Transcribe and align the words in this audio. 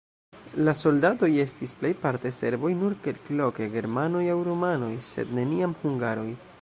La 0.67 0.73
soldatoj 0.77 1.29
estis 1.43 1.73
plejparte 1.81 2.31
serboj, 2.37 2.71
nur 2.79 2.95
kelkloke 3.09 3.69
germanoj 3.77 4.25
aŭ 4.37 4.39
rumanoj, 4.49 4.93
sed 5.13 5.39
neniam 5.41 5.77
hungaroj. 5.85 6.31